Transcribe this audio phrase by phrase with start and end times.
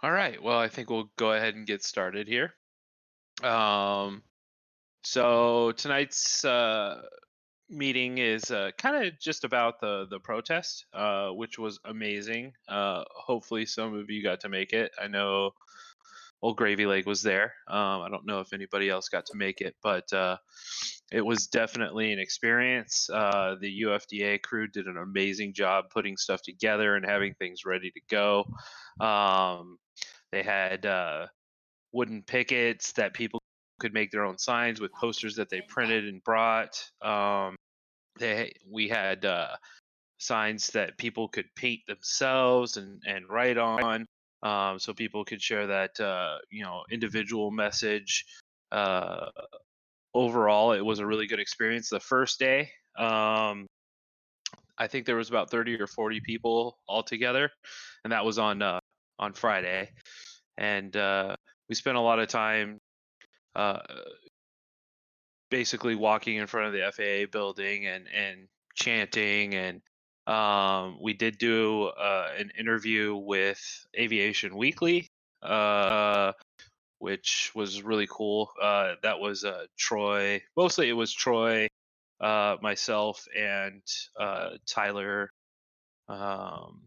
[0.00, 0.40] All right.
[0.40, 2.54] Well, I think we'll go ahead and get started here.
[3.42, 4.22] Um,
[5.02, 7.02] so tonight's uh,
[7.68, 12.52] meeting is uh, kind of just about the the protest, uh, which was amazing.
[12.68, 14.92] Uh, hopefully, some of you got to make it.
[15.00, 15.50] I know
[16.42, 17.54] Old Gravy Leg was there.
[17.66, 20.36] Um, I don't know if anybody else got to make it, but uh,
[21.10, 23.10] it was definitely an experience.
[23.12, 27.90] Uh, the UFDA crew did an amazing job putting stuff together and having things ready
[27.90, 28.44] to go.
[29.00, 29.78] Um,
[30.32, 31.26] they had uh,
[31.92, 33.40] wooden pickets that people
[33.80, 36.82] could make their own signs with posters that they printed and brought.
[37.02, 37.56] Um,
[38.18, 39.56] they we had uh,
[40.18, 44.06] signs that people could paint themselves and and write on,
[44.42, 48.24] um, so people could share that uh, you know individual message.
[48.70, 49.26] Uh,
[50.14, 51.88] overall, it was a really good experience.
[51.88, 53.66] The first day, um,
[54.76, 57.50] I think there was about thirty or forty people all together,
[58.04, 58.77] and that was on uh,
[59.18, 59.90] on Friday,
[60.56, 61.36] and uh,
[61.68, 62.78] we spent a lot of time
[63.54, 63.80] uh,
[65.50, 69.80] basically walking in front of the FAA building and and chanting and
[70.28, 75.08] um, we did do uh, an interview with Aviation Weekly,
[75.42, 76.32] uh,
[76.98, 78.50] which was really cool.
[78.60, 80.42] Uh, that was uh, Troy.
[80.54, 81.66] Mostly, it was Troy,
[82.20, 83.80] uh, myself, and
[84.20, 85.30] uh, Tyler
[86.08, 86.82] um,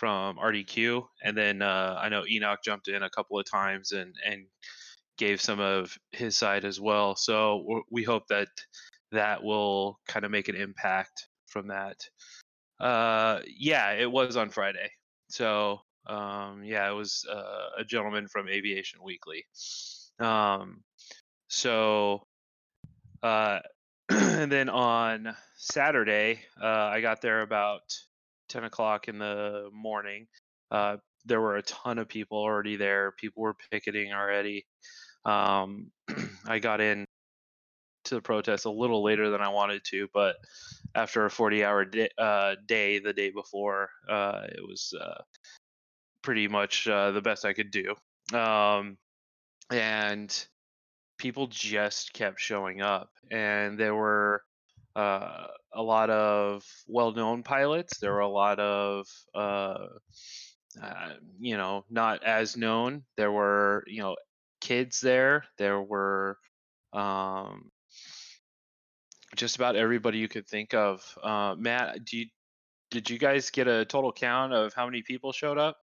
[0.00, 4.46] from RDQ, and then I know Enoch jumped in a couple of times and and
[5.20, 7.14] gave some of his side as well.
[7.14, 8.48] So we hope that
[9.12, 11.96] that will kind of make an impact from that.
[12.80, 14.90] Uh, yeah, it was on Friday.
[15.28, 19.44] So um, yeah, it was uh, a gentleman from Aviation Weekly.
[20.18, 20.82] Um,
[21.48, 22.26] so
[23.22, 23.58] uh,
[24.08, 27.82] and then on Saturday, uh, I got there about
[28.50, 30.26] 10 o'clock in the morning.
[30.70, 33.12] Uh, there were a ton of people already there.
[33.12, 34.66] People were picketing already.
[35.24, 35.90] Um,
[36.46, 37.06] I got in
[38.04, 40.36] to the protest a little later than I wanted to, but
[40.94, 45.22] after a 40 hour day, uh, day the day before, uh, it was uh,
[46.22, 47.94] pretty much uh, the best I could do.
[48.36, 48.96] Um,
[49.70, 50.46] and
[51.18, 54.42] people just kept showing up, and there were
[54.96, 59.76] uh, a lot of well known pilots, there were a lot of uh,
[61.38, 63.02] you know, not as known.
[63.16, 64.16] There were, you know,
[64.60, 65.44] kids there.
[65.58, 66.38] There were
[66.92, 67.70] um,
[69.36, 71.02] just about everybody you could think of.
[71.22, 72.26] Uh, Matt, do you,
[72.90, 75.76] did you guys get a total count of how many people showed up?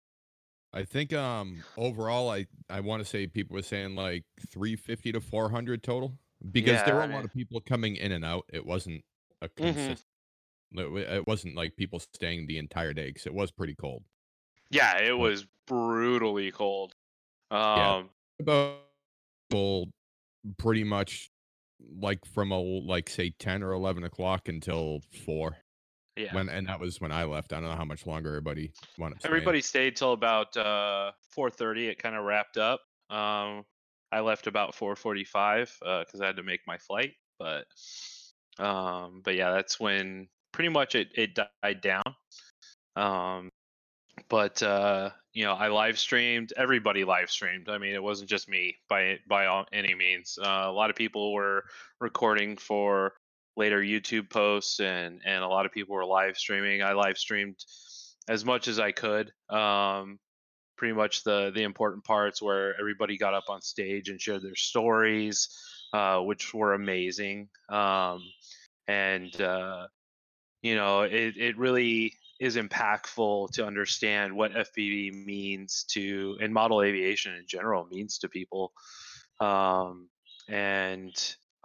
[0.72, 5.20] I think um overall I I want to say people were saying like 350 to
[5.22, 6.18] 400 total
[6.52, 8.44] because yeah, there were a lot of people coming in and out.
[8.52, 9.02] It wasn't
[9.42, 10.04] a consistent
[10.74, 10.96] mm-hmm.
[10.96, 14.04] it wasn't like people staying the entire day cuz it was pretty cold.
[14.70, 16.94] Yeah, it was brutally cold.
[17.50, 18.02] Um yeah
[18.40, 19.86] about
[20.58, 21.30] pretty much
[21.98, 25.56] like from a like say 10 or 11 o'clock until 4
[26.16, 28.72] yeah when and that was when i left i don't know how much longer everybody
[28.98, 32.80] wanted everybody stayed till about uh 4.30 it kind of wrapped up
[33.10, 33.64] um
[34.12, 37.66] i left about 4.45 uh because i had to make my flight but
[38.58, 42.02] um but yeah that's when pretty much it, it died down
[42.96, 43.50] um
[44.28, 46.52] but uh, you know, I live streamed.
[46.56, 47.68] Everybody live streamed.
[47.68, 50.38] I mean, it wasn't just me by by all, any means.
[50.40, 51.64] Uh, a lot of people were
[52.00, 53.12] recording for
[53.56, 56.82] later YouTube posts, and and a lot of people were live streaming.
[56.82, 57.56] I live streamed
[58.28, 59.30] as much as I could.
[59.50, 60.18] Um,
[60.76, 64.56] pretty much the the important parts where everybody got up on stage and shared their
[64.56, 65.48] stories,
[65.92, 67.48] uh, which were amazing.
[67.68, 68.22] Um,
[68.88, 69.86] and uh,
[70.62, 76.82] you know, it it really is impactful to understand what FPV means to and model
[76.82, 78.72] aviation in general means to people.
[79.40, 80.08] Um,
[80.48, 81.14] and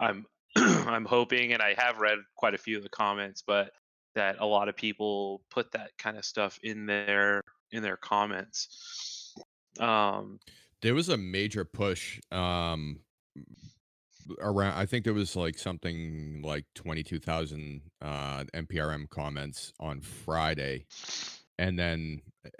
[0.00, 3.70] I'm I'm hoping, and I have read quite a few of the comments, but
[4.14, 9.34] that a lot of people put that kind of stuff in their in their comments.
[9.80, 10.38] Um,
[10.82, 13.00] there was a major push um,
[14.40, 20.84] around i think there was like something like 22000 uh nprm comments on friday
[21.58, 22.50] and then eh,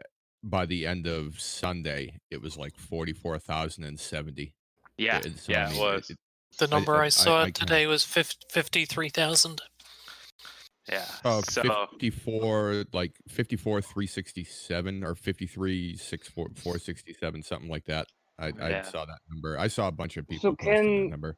[0.42, 4.54] by the end of sunday it was like 44070
[4.98, 6.10] yeah it, so, yeah I mean, it was.
[6.10, 6.16] it,
[6.58, 9.62] the number i, I saw I, today was 53000
[10.90, 11.62] yeah uh, so
[11.92, 18.08] 54 like 54 367 or 53 467 something like that
[18.42, 18.82] I, yeah.
[18.84, 19.58] I saw that number.
[19.58, 20.50] I saw a bunch of people.
[20.50, 21.36] So can number.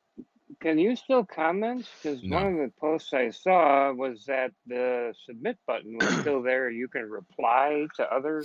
[0.61, 1.87] can you still comment?
[2.03, 2.37] Because no.
[2.37, 6.71] one of the posts I saw was that the submit button was still there.
[6.71, 8.45] You can reply to other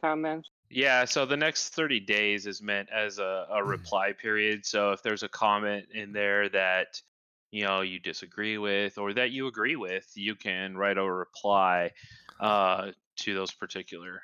[0.00, 0.48] comments.
[0.70, 4.66] Yeah, so the next 30 days is meant as a, a reply period.
[4.66, 7.00] So if there's a comment in there that
[7.50, 11.90] you know you disagree with or that you agree with, you can write a reply
[12.40, 14.20] uh, to those particular.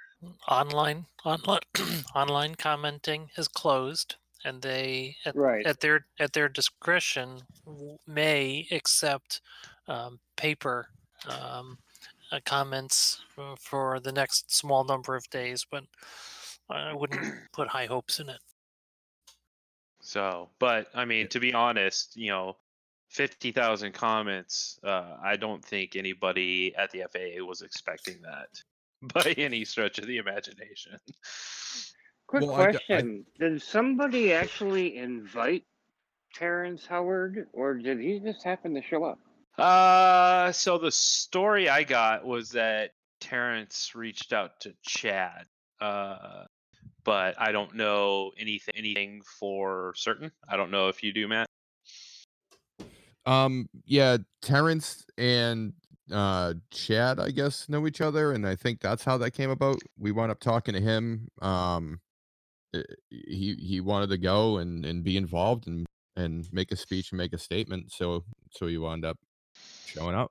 [0.48, 1.60] Online online
[2.14, 5.66] online commenting is closed, and they at, Right.
[5.66, 7.42] at their at their discretion
[8.06, 9.40] may accept
[9.88, 10.88] um, paper
[11.28, 11.78] um,
[12.32, 15.84] uh, comments uh, for the next small number of days, but
[16.68, 17.20] I wouldn't
[17.52, 18.40] put high hopes in it.
[20.00, 22.56] So, but I mean, to be honest, you know,
[23.08, 28.48] 50,000 comments, uh, I don't think anybody at the FAA was expecting that
[29.14, 30.98] by any stretch of the imagination.
[32.26, 35.64] Quick Well, I d- I- question: Did somebody actually invite
[36.34, 39.18] Terrence Howard, or did he just happen to show up?
[39.58, 42.90] Uh, so the story I got was that
[43.20, 45.46] Terrence reached out to Chad.
[45.80, 46.44] Uh,
[47.04, 50.32] but I don't know anything anything for certain.
[50.48, 51.46] I don't know if you do, Matt.
[53.26, 55.72] Um, yeah, Terrence and
[56.12, 59.76] uh Chad, I guess, know each other, and I think that's how that came about.
[59.98, 61.28] We wound up talking to him.
[61.40, 62.00] Um,
[63.10, 65.86] he he wanted to go and and be involved and
[66.16, 67.92] and make a speech and make a statement.
[67.92, 69.18] So so he wound up
[69.86, 70.30] showing up.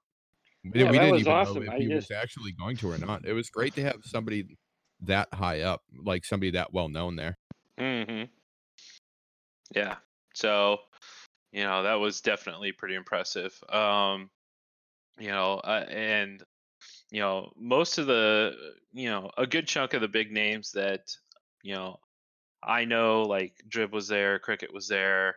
[0.63, 1.55] We, Yeah, we didn't even awesome.
[1.55, 3.25] know if I he was actually going to or not.
[3.25, 4.57] It was great to have somebody
[5.01, 7.37] that high up, like somebody that well known there.
[7.77, 8.31] Mm-hmm.
[9.75, 9.95] Yeah.
[10.33, 10.77] So,
[11.51, 13.57] you know, that was definitely pretty impressive.
[13.69, 14.29] Um,
[15.19, 16.41] you know, uh, and
[17.11, 18.53] you know, most of the,
[18.91, 21.01] you know, a good chunk of the big names that,
[21.63, 21.97] you know,
[22.63, 25.35] I know, like Drib was there, Cricket was there,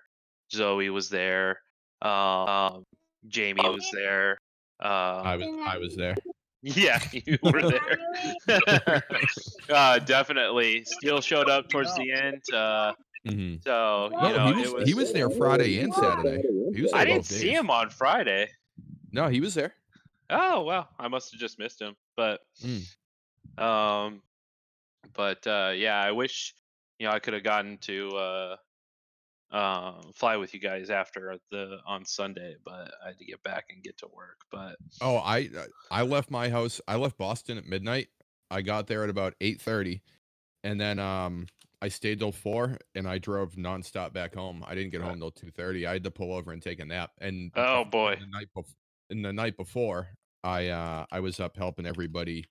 [0.52, 1.60] Zoe was there,
[2.02, 2.84] um,
[3.28, 4.38] Jamie was there.
[4.80, 6.14] Um, I was I was there.
[6.62, 7.62] yeah, you were
[8.48, 9.02] there.
[9.70, 10.84] uh, definitely.
[10.84, 12.42] Steel showed up towards the end.
[12.52, 12.92] Uh,
[13.26, 13.56] mm-hmm.
[13.64, 16.42] so you No, know, he it was, he was there Friday and Saturday.
[16.74, 17.58] He was there I didn't both see days.
[17.58, 18.48] him on Friday.
[19.12, 19.74] No, he was there.
[20.30, 21.94] Oh well, I must have just missed him.
[22.16, 22.82] But Mm.
[23.58, 24.22] um,
[25.14, 26.54] but uh, yeah, I wish
[26.98, 28.56] you know I could have gotten to uh,
[29.52, 33.66] uh, fly with you guys after the on Sunday, but I had to get back
[33.70, 34.40] and get to work.
[34.50, 35.48] But Oh, I
[35.90, 36.80] I left my house.
[36.88, 38.08] I left Boston at midnight.
[38.50, 40.02] I got there at about eight thirty,
[40.64, 41.46] and then um
[41.82, 44.64] I stayed till four, and I drove nonstop back home.
[44.66, 45.86] I didn't get home till two thirty.
[45.86, 47.12] I had to pull over and take a nap.
[47.20, 48.16] And Oh, boy.
[48.18, 48.48] the night
[49.10, 50.08] in the night before,
[50.44, 52.44] I uh I was up helping everybody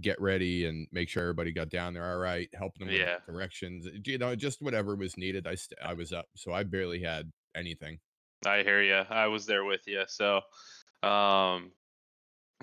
[0.00, 3.16] get ready and make sure everybody got down there all right, helping them Yeah.
[3.16, 5.46] with directions, you know, just whatever was needed.
[5.46, 8.00] I st- I was up, so I barely had anything.
[8.46, 8.94] I hear you.
[8.94, 10.02] I was there with you.
[10.08, 10.40] So,
[11.02, 11.72] um,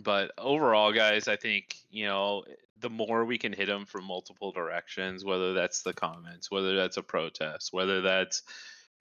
[0.02, 2.44] but overall, guys, I think you know
[2.80, 6.98] the more we can hit them from multiple directions, whether that's the comments, whether that's
[6.98, 8.42] a protest, whether that's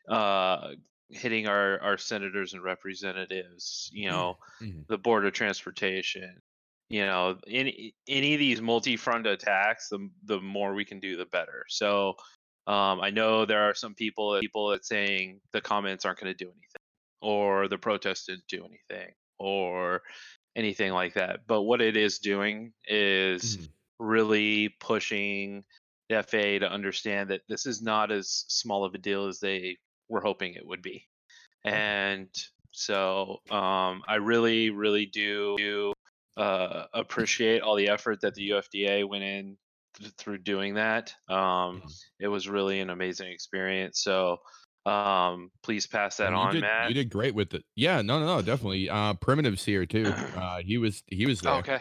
[0.09, 0.73] uh,
[1.11, 4.87] hitting our our senators and representatives, you know, Mhm.
[4.89, 6.41] the board of transportation,
[6.91, 11.27] you know, any any of these multi-front attacks, the the more we can do, the
[11.27, 11.65] better.
[11.69, 12.17] So.
[12.67, 16.37] Um, I know there are some people people that saying the comments aren't going to
[16.45, 16.83] do anything
[17.23, 20.03] or the protest didn't do anything or
[20.55, 21.47] anything like that.
[21.47, 23.69] But what it is doing is Mhm.
[23.99, 25.65] really pushing
[26.11, 29.79] the FAA to understand that this is not as small of a deal as they
[30.09, 31.07] were hoping it would be.
[31.65, 32.29] And
[32.71, 35.93] so um, I really, really do, do
[36.37, 39.57] uh, appreciate all the effort that the UFDA went in
[39.99, 41.13] th- through doing that.
[41.29, 41.93] Um, Mhm.
[42.21, 44.01] it was really an amazing experience.
[44.01, 44.39] So
[44.87, 46.89] um, please pass that you on, did, Matt.
[46.89, 47.65] You did great with it.
[47.77, 48.89] Yeah, no, no, no, definitely.
[48.89, 50.13] Uh, Primitive's here too.
[50.37, 51.55] Uh, he was he was there.
[51.55, 51.81] okay.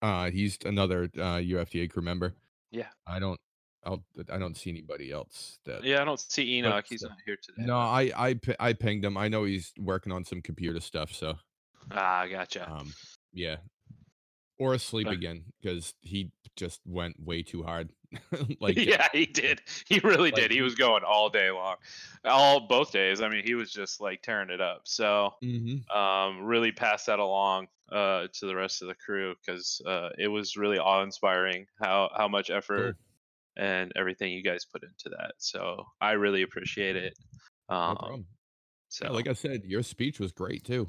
[0.00, 2.34] Uh, he's another uh UFDA crew member.
[2.70, 2.86] Yeah.
[3.06, 3.38] I don't,
[3.84, 5.82] I'll, I don't see anybody else that.
[5.84, 6.84] Yeah, I don't see Enoch.
[6.88, 7.62] He's not here today.
[7.64, 9.16] No, I I I pinged him.
[9.16, 11.12] I know he's working on some computer stuff.
[11.12, 11.34] So,
[11.90, 12.70] Ah, gotcha.
[12.70, 12.92] um,
[13.32, 13.56] yeah,
[14.58, 15.16] or asleep Okay.
[15.16, 17.90] again because he just went way too hard.
[18.60, 19.62] like, yeah, he did.
[19.86, 20.50] He really like, did.
[20.50, 21.76] He was going all day long,
[22.24, 23.22] all both days.
[23.22, 24.82] I mean, he was just like tearing it up.
[24.84, 25.88] So, mhm.
[25.94, 30.28] um, really pass that along uh, to the rest of the crew because uh, it
[30.28, 32.96] was really awe-inspiring how how much effort
[33.56, 35.32] and everything you guys put into that.
[35.38, 37.14] So I really appreciate it.
[37.68, 38.26] no Um, problem.
[38.88, 40.86] so, Yeah, like I said, your speech was great too.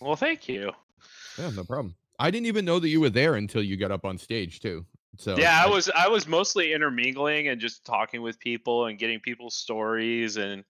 [0.00, 0.72] well, thank you.
[1.38, 1.94] Yeah, no problem.
[2.18, 4.86] I didn't even know that you were there until you got up on stage too.
[5.18, 9.18] So yeah i was i was mostly intermingling and just talking with people and getting
[9.20, 10.62] people's stories and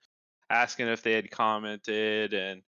[0.50, 2.62] asking if they had commented and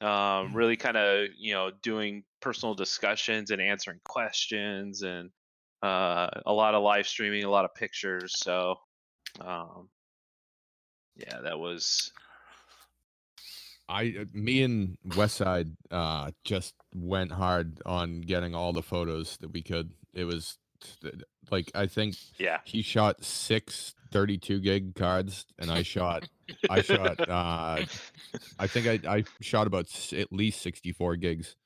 [0.00, 5.30] um, really kind of you know doing personal discussions and answering questions and
[5.82, 8.34] uh, a lot of live streaming, a lot of pictures.
[8.38, 8.76] So,
[9.40, 9.88] um,
[11.16, 12.12] yeah, that was
[13.88, 19.52] I, uh, me and Westside, uh, just went hard on getting all the photos that
[19.52, 19.92] we could.
[20.12, 20.58] It was
[21.50, 26.28] like I think yeah, he shot six 32 gig cards, and I shot,
[26.68, 27.84] I shot, uh,
[28.58, 31.56] I think I I shot about at least 64 gigs.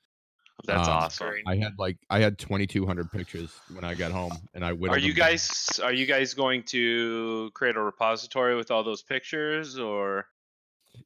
[0.65, 1.33] That's Um, awesome.
[1.45, 4.99] I had like I had 2,200 pictures when I got home, and I whittled Are
[5.01, 5.29] you them down.
[5.31, 10.27] guys are you guys going to create a repository with all those pictures or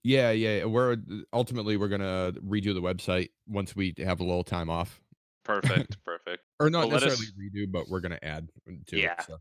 [0.03, 0.65] Yeah, yeah.
[0.65, 0.97] We're
[1.33, 5.01] ultimately we're gonna redo the website once we have a little time off,
[5.43, 6.43] perfect, perfect.
[6.59, 8.49] or not Well, necessarily us- redo, but we're gonna add
[8.87, 9.13] to Yeah.
[9.13, 9.21] it.
[9.25, 9.37] So.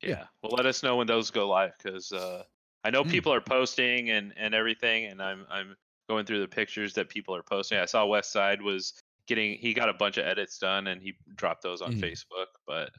[0.00, 0.08] Yeah.
[0.10, 0.24] Yeah.
[0.42, 2.44] Well, let us know when those go live because uh,
[2.84, 3.10] I know Mm.
[3.10, 5.76] people are posting and and everything, and I'm I'm
[6.08, 7.78] going through the pictures that people are posting.
[7.78, 8.92] I saw West Side was
[9.26, 12.00] getting he got a bunch of edits done and he dropped those on Mhm.
[12.00, 12.46] Facebook.
[12.66, 12.90] But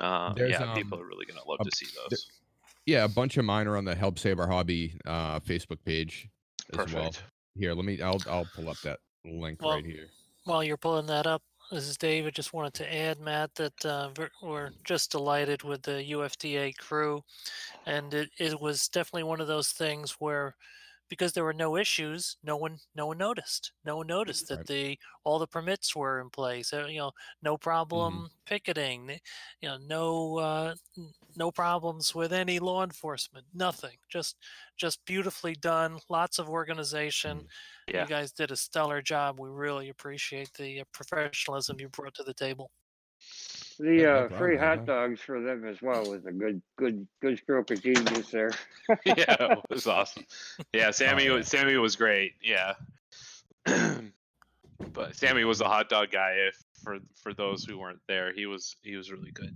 [0.00, 2.28] uh, There's, yeah, people um, are really gonna love a- to see there- those.
[2.86, 6.26] Yeah, a bunch of mine are on the Help Save Our Hobby uh, Facebook page
[6.72, 6.94] as Perfect.
[6.94, 7.12] well.
[7.54, 8.00] Here, let me.
[8.00, 10.08] I'll I'll pull up that link Well, right here.
[10.44, 12.34] While you're pulling that up, this is David.
[12.34, 14.08] Just wanted to add, Matt, that uh,
[14.40, 17.22] we're just delighted with the UFDA crew,
[17.84, 20.54] and it, it was definitely one of those things where,
[21.08, 23.72] because there were no issues, no one no one noticed.
[23.84, 26.72] No one noticed that the all the permits were in place.
[26.72, 27.12] uh, You know,
[27.42, 29.20] no problem picketing.
[29.60, 30.74] You know, no uh,
[31.36, 33.46] no problems with any law enforcement.
[33.54, 33.98] Nothing.
[34.08, 34.36] Just
[34.76, 35.98] just beautifully done.
[36.08, 37.46] Lots of organization.
[37.86, 38.02] Yeah.
[38.02, 39.38] You guys did a stellar job.
[39.40, 42.70] We really appreciate the uh, professionalism you brought to the table.
[43.78, 44.86] The Yeah, no uh, problem, free hot problem.
[44.86, 48.50] dogs for them as well was a good, good, good stroke of genius there.
[49.04, 50.24] yeah, it was awesome.
[50.72, 51.32] Yeah, Sammy yeah.
[51.32, 52.34] was Sammy was great.
[52.42, 52.74] Yeah.
[54.92, 56.32] but Sammy was the hot dog guy.
[56.48, 59.54] If for for those who weren't there, he was he was really good.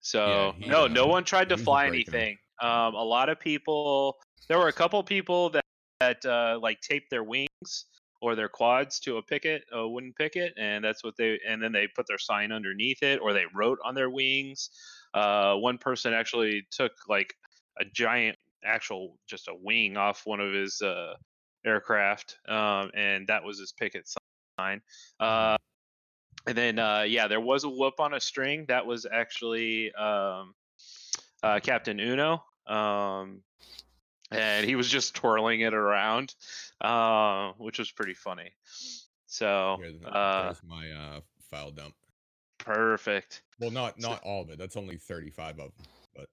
[0.00, 2.38] So he, no, no uh, one tried to fly anything.
[2.60, 4.16] Um, a lot of people.
[4.48, 5.64] There were a couple people that
[6.00, 7.86] that uh, like taped their wings
[8.20, 11.38] or their quads to a picket, a wooden picket, and that's what they.
[11.46, 14.70] And then they put their sign underneath it, or they wrote on their wings.
[15.14, 17.34] Uh, one person actually took like
[17.80, 21.14] a giant actual just a wing off one of his uh,
[21.64, 24.08] aircraft, um, and that was his picket
[24.58, 24.80] sign.
[25.20, 25.56] Uh,
[26.46, 28.64] and then uh, yeah, there was a whoop on a string.
[28.68, 30.54] That was actually um,
[31.42, 32.44] uh, Captain Uno.
[32.66, 33.42] Um,
[34.36, 36.34] and he was just twirling it around,
[36.80, 38.50] uh, which was pretty funny.
[39.26, 41.94] So Here, th- uh, my uh, file dump.
[42.58, 43.42] perfect.
[43.60, 44.58] Well, not so- not all of it.
[44.58, 45.86] That's only 35 of them.
[46.14, 46.28] But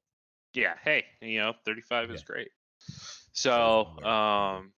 [0.54, 0.76] Yeah.
[0.84, 2.50] Hey, you know, 35 is great.
[3.32, 4.74] So, um,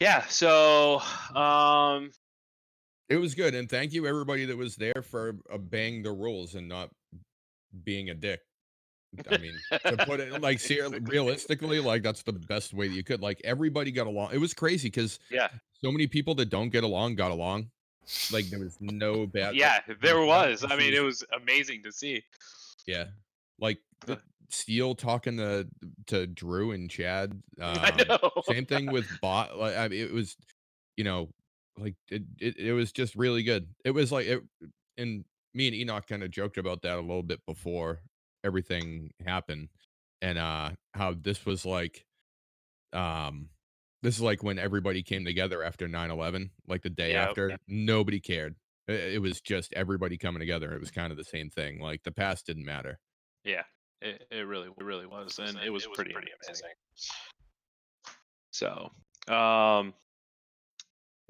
[0.00, 0.24] yeah.
[0.26, 1.00] So,
[1.34, 2.10] um,
[3.08, 6.68] it was good, and thank you everybody that was there for obeying the rules and
[6.68, 6.90] not
[7.82, 8.40] being a dick.
[9.30, 13.04] I mean, to put it like ser- realistically, like that's the best way that you
[13.04, 13.20] could.
[13.20, 14.30] Like everybody got along.
[14.32, 15.48] It was crazy because yeah,
[15.80, 17.70] so many people that don't get along got along.
[18.32, 19.56] Like there was no bad.
[19.56, 20.64] yeah, there no was.
[20.68, 22.22] I mean, it was amazing to see.
[22.86, 23.04] Yeah,
[23.58, 25.66] like the Steele talking to
[26.06, 27.40] to Drew and Chad.
[27.60, 28.30] I Um, know.
[28.44, 29.56] same thing with bot.
[29.58, 30.36] Like I mean, it was,
[30.96, 31.30] you know,
[31.78, 32.58] like it, it.
[32.58, 33.66] It was just really good.
[33.84, 34.42] It was like it,
[34.98, 38.00] and me and Enoch kind of joked about that a little bit before
[38.44, 39.68] everything happened,
[40.22, 42.04] and uh how this was like,
[42.92, 43.48] um.
[44.02, 47.28] This is like when everybody came together after 9-11, like the day Yep.
[47.30, 47.56] after.
[47.66, 48.54] Nobody cared.
[48.86, 50.74] It, it was just everybody coming together.
[50.74, 51.80] It was kind of the same thing.
[51.80, 52.98] Like the past didn't matter.
[53.44, 53.62] Yeah,
[54.02, 56.68] it, it really, it really was, and it was pretty amazing.
[58.50, 58.90] So,
[59.28, 59.94] um,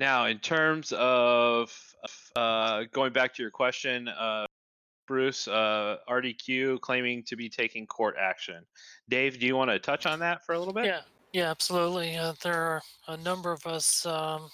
[0.00, 4.46] now in terms of of, uh, going back to your question, uh,
[5.06, 8.64] Bruce, uh, RDQ claiming to be taking court action.
[9.08, 10.86] Dave, do you want to touch on that for a little bit?
[10.86, 11.00] Yeah,
[11.32, 12.16] yeah, absolutely.
[12.16, 14.48] Uh, there are a number of us um,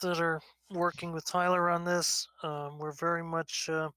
[0.00, 2.26] that are working with Tyler on this.
[2.42, 3.90] Um, we're very much, uh,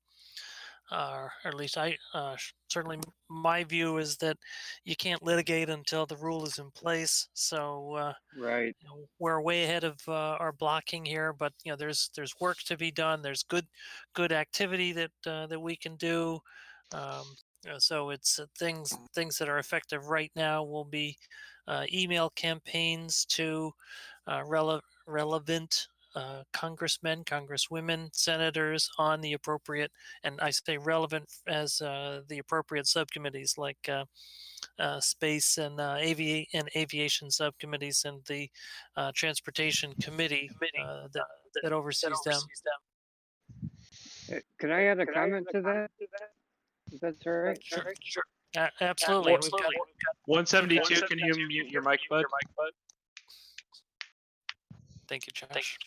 [0.91, 2.37] uh, or at least I, uh,
[2.69, 4.37] certainly my view is that
[4.85, 7.29] you can't litigate until the rule is in place.
[7.33, 8.75] So uh, Right.
[8.79, 12.33] you know, we're way ahead of uh, our blocking here, but you know, there's there's
[12.39, 13.21] work to be done.
[13.21, 13.67] There's good
[14.13, 16.39] good activity that uh, that we can do.
[16.93, 17.35] Um,
[17.69, 21.17] uh, so it's uh, things things that are effective right now will be
[21.67, 23.71] uh, email campaigns to
[24.27, 25.87] uh, rele- relevant
[26.17, 29.91] uh, congressmen, congresswomen, senators on the appropriate,
[30.23, 34.05] and I say relevant as uh, the appropriate subcommittees like uh,
[34.79, 38.49] uh, space and uh, avi- and aviation subcommittees and the
[38.95, 40.49] uh, transportation committee
[40.83, 41.25] uh, that,
[41.61, 42.41] that oversees them.
[44.31, 45.91] Uh, Can I add a comment to that?
[46.91, 47.59] If that's all right?
[47.63, 48.23] Sure, sure.
[48.55, 49.33] A- absolutely.
[49.35, 49.61] and we've got-
[50.25, 51.01] 172.
[51.07, 52.25] Can you mute your mic, bud?
[55.09, 55.77] Thank you, Josh.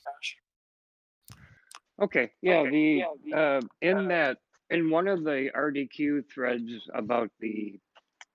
[2.01, 4.39] Okay, yeah, the, uh, in that,
[4.71, 7.79] in one of the RDQ threads about the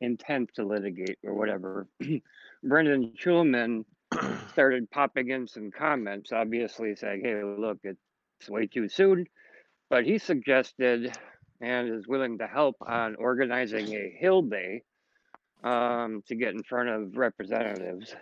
[0.01, 1.87] intent to litigate or whatever,
[2.63, 3.85] Brendan Schulman
[4.51, 9.25] started popping in some comments, obviously saying, hey, look, it's way too soon.
[9.89, 11.17] But he suggested
[11.61, 14.83] and is willing to help on organizing a Hill Day
[15.63, 18.15] um, to get in front of representatives.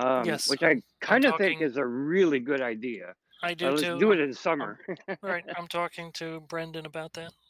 [0.00, 3.14] Um, Yes, which I kind of think is a really good idea.
[3.42, 3.98] I Uh, do let's too.
[3.98, 4.80] do it in summer.
[5.22, 5.44] right.
[5.56, 7.32] I'm talking to Brendan about that.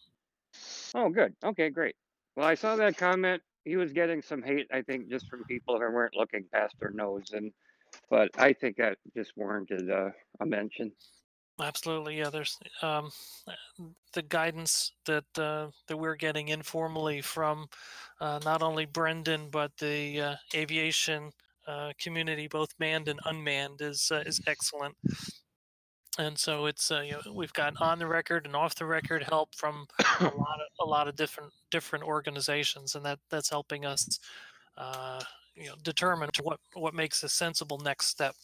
[0.94, 1.36] Oh, good.
[1.44, 1.94] Okay, great.
[2.34, 3.40] Well, I saw that comment.
[3.64, 6.90] He was getting some hate, I think, just from people who weren't looking past their
[6.90, 7.52] nose, and
[8.08, 10.90] but I think that just warranted uh, a mention.
[11.60, 12.30] Absolutely, yeah.
[12.30, 13.10] There's um,
[13.46, 13.52] uh,
[14.12, 17.68] the guidance that uh, that we're getting informally from
[18.20, 21.30] uh, not only Brendan but the uh, aviation
[21.70, 24.96] uh, community, both manned and unmanned, is uh, is excellent.
[26.18, 29.22] And so it's uh, you know we've got on the record and off the record
[29.22, 29.86] help from
[30.20, 34.18] a lot of a lot of different different organizations, and that that's helping us
[34.76, 35.20] uh,
[35.54, 38.34] you know determine what what makes a sensible next step.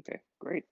[0.00, 0.64] Okay, great.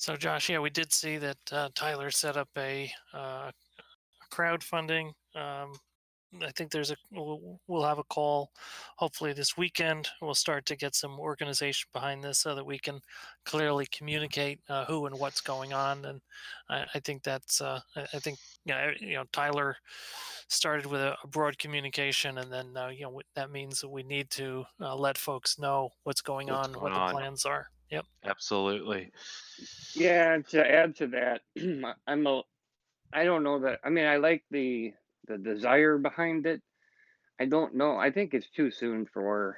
[0.00, 3.50] So, Josh, yeah, we did see that uh, Tyler set up a uh,
[4.32, 5.08] crowdfunding.
[5.34, 5.74] Um,
[6.42, 8.50] I think there's a we'll, we'll have a call
[8.96, 10.08] hopefully this weekend.
[10.22, 13.02] We'll start to get some organization behind this so that we can
[13.44, 16.06] clearly communicate uh, who and what's going on.
[16.06, 16.22] And
[16.70, 19.76] I, I think that's uh, I think you know, you know Tyler
[20.48, 24.02] started with a, a broad communication, and then uh, you know that means that we
[24.02, 27.12] need to uh, let folks know what's going What's on, going what the on.
[27.12, 27.68] plans are.
[27.90, 28.06] Yep.
[28.24, 29.10] Absolutely.
[29.94, 31.42] Yeah, and to add to that,
[32.06, 32.42] I'm a,
[33.12, 33.80] I don't know that.
[33.84, 34.92] I mean, I like the
[35.26, 36.62] the desire behind it.
[37.40, 37.96] I don't know.
[37.96, 39.56] I think it's too soon for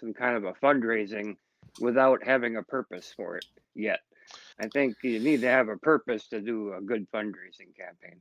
[0.00, 1.36] some kind of a fundraising
[1.80, 4.00] without having a purpose for it yet.
[4.60, 8.20] I think you need to have a purpose to do a good fundraising campaign.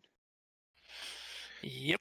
[1.61, 1.99] Yep.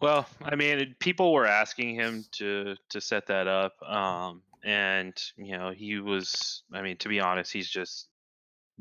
[0.00, 5.56] Well, I mean, people were asking him to to set that up, um, and you
[5.56, 6.62] know, he was.
[6.72, 8.08] I mean, to be honest, he's just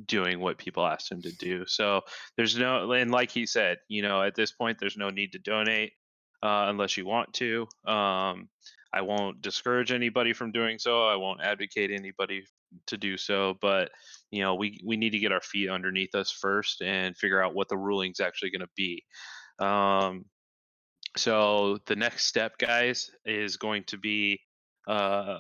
[0.06, 1.66] doing what people asked him to do.
[1.68, 2.02] So
[2.38, 5.40] there's no, and like he said, you know, at this point, there's no need to
[5.40, 5.92] donate
[6.42, 7.68] uh, unless you want to.
[7.86, 8.50] Um,
[8.94, 11.08] I won't discourage anybody from doing so.
[11.08, 12.44] I won't advocate anybody
[12.88, 13.92] to do so, but
[14.32, 17.54] you know, we we need to get our feet underneath us first and figure out
[17.54, 19.04] what the ruling's actually going to be.
[19.60, 20.26] Um,
[21.18, 24.40] so the next step, guys, is going to be
[24.90, 25.38] uh,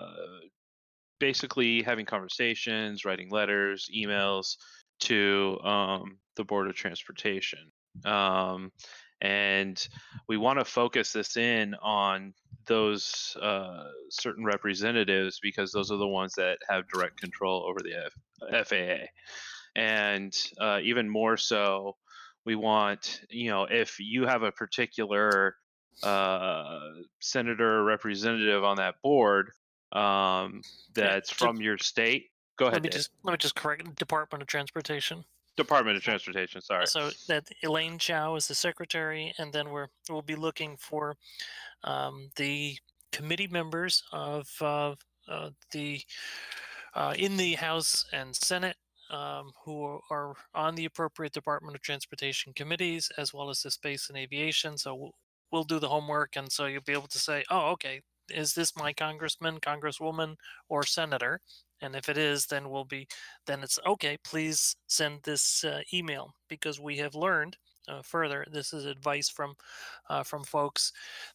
[1.19, 4.55] basically having conversations, writing letters, emails
[5.01, 7.71] to um, the Board of Transportation.
[8.05, 8.71] Um,
[9.21, 9.85] and
[10.27, 12.33] we want to focus this in on
[12.67, 18.09] those uh, certain representatives because those are the ones that have direct control over the
[18.53, 19.07] F- FAA.
[19.75, 21.97] And uh, even more so,
[22.45, 25.55] we want, you know, if you have a particular
[26.03, 26.79] uh,
[27.19, 29.51] senator or representative on that board
[29.91, 30.62] um,
[30.93, 32.75] that's from your state, go ahead.
[32.75, 32.97] Let me Dave.
[32.99, 35.23] just let me just correct Department of Transportation.
[35.57, 36.62] Department of Transportation.
[36.62, 36.88] Sorry.
[36.88, 41.17] So that Elaine Chao is the secretary, and then we're we'll be looking for
[41.83, 42.77] um, the
[43.12, 44.95] committee members of uh,
[45.27, 46.01] uh, the
[46.93, 48.77] uh, in the House and Senate
[49.09, 54.09] um, who are on the appropriate Department of Transportation committees, as well as the Space
[54.09, 54.77] and Aviation.
[54.77, 55.12] So
[55.51, 58.75] we'll, do the homework, and so you'll be able to say, "Oh, okay, is this
[58.75, 60.35] my congressman, congresswoman,
[60.69, 61.41] or senator?"
[61.81, 63.07] And if it is, then we'll be
[63.45, 64.17] then it's okay.
[64.23, 67.57] Please send this uh, email because we have learned
[67.88, 68.45] uh, further.
[68.51, 69.55] This is advice from
[70.09, 70.91] uh, from folks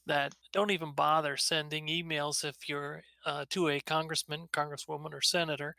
[0.06, 5.74] that don't even bother sending emails if you're uh, to a congressman, congresswoman, or senator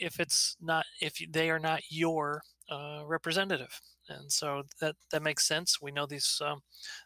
[0.00, 3.80] if it's not if they are not your uh, representative.
[4.18, 5.80] And so that that makes sense.
[5.80, 6.62] We know these um,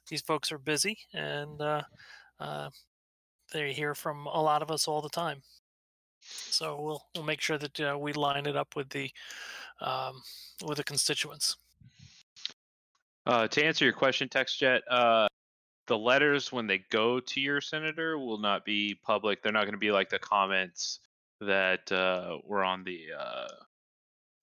[0.08, 1.82] these folks are busy and uh,
[2.40, 2.70] uh,
[3.52, 5.42] they hear from a lot of us all the time.
[6.20, 9.10] So we'll we'll make sure that uh, we line it up with the
[9.80, 10.22] um,
[10.64, 11.56] with the constituents.
[13.26, 15.26] Uh, to answer your question, TextJet, uh,
[15.86, 19.42] the letters when they go to your senator will not be public.
[19.42, 21.00] They're not going to be like the comments
[21.40, 23.48] that uh, were on the uh,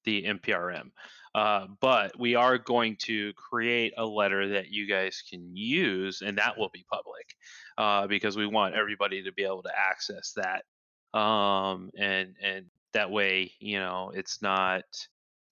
[0.06, 0.92] the NPRM.
[1.36, 6.38] Uh, but we are going to create a letter that you guys can use, and
[6.38, 7.36] that will be public
[7.78, 10.64] uh, because we want everybody to be able to access that.
[11.18, 14.84] Um, and and that way, you know, it's not.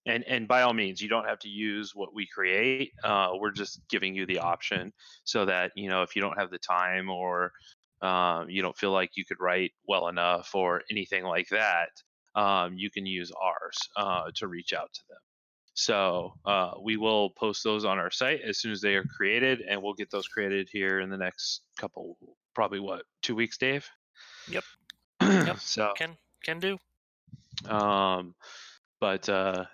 [0.07, 2.91] And and by all means, you don't have to use what we create.
[3.03, 6.51] Uh, we're just giving you the option so that you know if you don't have
[6.51, 7.51] the time or
[8.01, 11.89] um, you don't feel like you could write well enough or anything like that,
[12.35, 15.17] um, you can use ours uh, to reach out to them.
[15.73, 19.61] So uh, we will post those on our site as soon as they are created,
[19.61, 22.17] and we'll get those created here in the next couple,
[22.53, 23.87] probably what, two weeks, Dave?
[24.49, 24.63] Yep.
[25.21, 25.57] Yep.
[25.59, 26.77] so Can can do.
[27.69, 28.35] um,
[28.99, 29.65] but uh,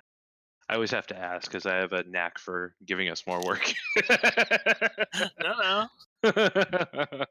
[0.69, 3.73] I always have to ask because I have a knack for giving us more work.
[5.41, 5.87] No, no.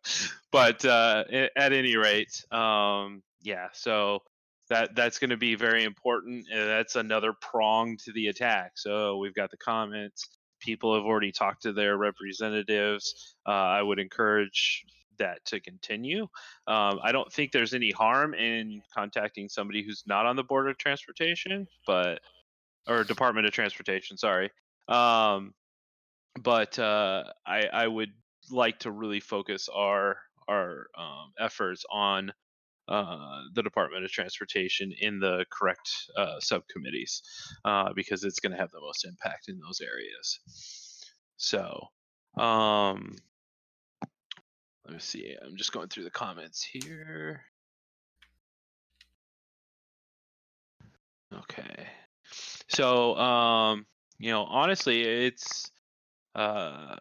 [0.52, 1.24] but uh,
[1.56, 3.68] at any rate, um, yeah.
[3.72, 4.22] So
[4.68, 6.46] that that's going to be very important.
[6.52, 8.72] and that's another prong to the attack.
[8.76, 10.28] So we've got the comments.
[10.60, 13.36] People have already talked to their representatives.
[13.46, 14.84] Uh, I would encourage
[15.18, 16.22] that to continue.
[16.66, 20.68] Um, I don't think there's any harm in contacting somebody who's not on the board
[20.68, 22.20] of transportation, but
[22.88, 24.16] or Department of Transportation.
[24.16, 24.50] Sorry.
[24.88, 25.54] Um,
[26.40, 28.12] but uh, I I would
[28.50, 32.32] like to really focus our our um, efforts on
[32.88, 37.22] uh, the Department of Transportation in the correct uh, subcommittees
[37.64, 40.40] uh, because it's going to have the most impact in those areas.
[41.36, 41.88] So,
[42.38, 43.16] um,
[44.84, 45.36] let me see.
[45.44, 47.42] I'm just going through the comments here.
[51.34, 51.86] Okay.
[52.68, 53.86] So, um,
[54.18, 55.70] you know, honestly, it's
[56.34, 56.96] uh,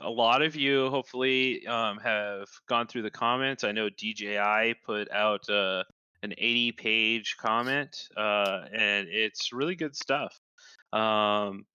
[0.00, 3.64] a lot of you hopefully um, have gone through the comments.
[3.64, 5.84] I know DJI put out uh,
[6.22, 10.38] an 80 page comment, uh, and it's really good stuff.
[10.92, 11.66] Um,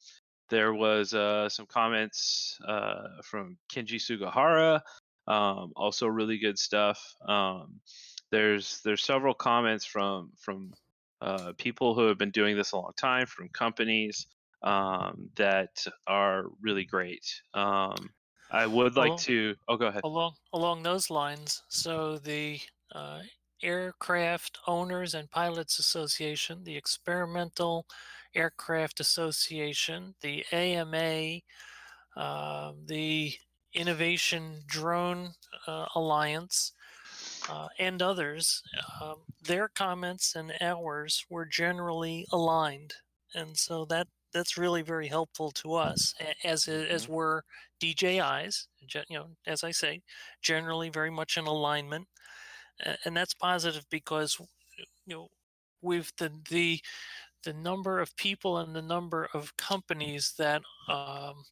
[0.50, 4.82] there was uh, some comments uh, from Kenji Sugahara,
[5.28, 7.00] um, also really good stuff.
[7.28, 7.80] Um,
[8.32, 10.74] there's there's several comments from from
[11.22, 14.28] uh, people who have been doing this a long time, from companies
[14.64, 17.42] um, that are really great.
[17.54, 18.10] Um,
[18.52, 19.56] I would like to.
[19.68, 20.02] Oh, go ahead.
[20.04, 22.60] Along along those lines, so the
[22.94, 23.22] uh,
[23.64, 27.88] Aircraft Owners and Pilots Association, the Experimental
[28.36, 31.40] Aircraft Association, the AMA,
[32.16, 33.34] uh, the
[33.74, 35.32] Innovation Drone
[35.66, 36.74] uh, Alliance,
[37.50, 38.62] uh, and others,
[39.02, 42.94] um, their comments and ours were generally aligned,
[43.34, 47.44] and so that that's really very helpful to us, a- as we're
[47.80, 48.68] DJI's.
[49.10, 50.02] You know, as I say,
[50.42, 52.08] generally very much in alignment,
[53.06, 54.38] and that's positive because
[55.06, 55.28] you know
[55.82, 56.82] with the the
[57.44, 61.46] the number of people and the number of companies that um,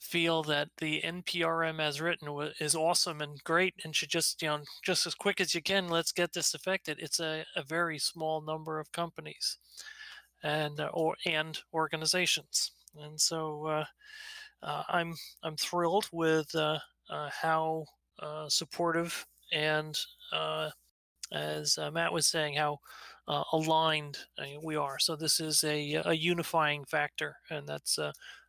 [0.00, 2.28] feel that the NPRM as written
[2.60, 5.88] is awesome and great and should just you know just as quick as you can
[5.88, 6.98] let's get this affected.
[7.00, 9.58] It's a, a very small number of companies
[10.42, 13.84] and uh, or and organizations, and so uh,
[14.62, 16.54] uh, I'm I'm thrilled with
[17.08, 17.86] how
[18.48, 19.98] supportive and
[21.32, 22.78] as uh, Matt was saying, how
[23.28, 24.18] uh, aligned
[24.62, 24.98] we are.
[24.98, 27.98] So this is a, a unifying factor, and that's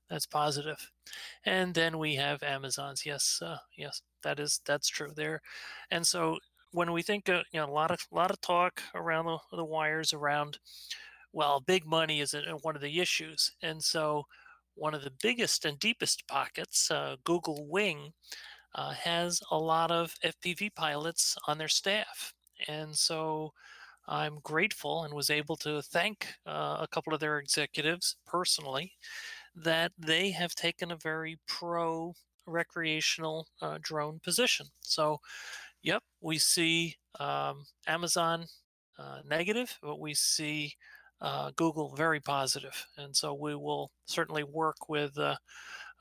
[0.09, 0.91] that's positive.
[1.45, 3.05] And then we have Amazon's.
[3.05, 3.41] Yes,
[3.77, 5.41] yes, that is that's true there.
[5.91, 6.37] And so
[6.71, 10.11] when we think, you know, a lot of lot of talk around the, the wires
[10.13, 10.57] around,
[11.33, 14.25] well, big money is uh, one of the issues, and so
[14.75, 18.13] one of the biggest and deepest pockets, uh, Google Wing,
[18.75, 22.33] uh, has a lot of FPV pilots on their staff.
[22.67, 23.53] And so
[24.07, 28.93] I'm grateful and was able to thank uh, a couple of their executives personally
[29.55, 32.13] that they have taken a very pro
[32.45, 34.65] recreational uh, drone position.
[34.81, 35.19] So,
[35.81, 38.45] yep, we see um, Amazon
[38.99, 40.73] uh, negative, but we see
[41.21, 42.21] uh, Google very.
[42.97, 45.35] And so we will certainly work with uh,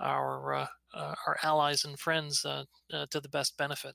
[0.00, 3.94] our uh, uh, our allies and friends uh, uh, to the best benefit.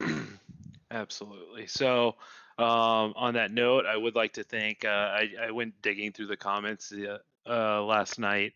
[0.90, 1.66] Absolutely.
[1.66, 2.14] So,
[2.58, 4.84] um, on that note, I would like to thank.
[4.84, 6.92] Uh, I, I went digging through the comments
[7.46, 8.52] last night,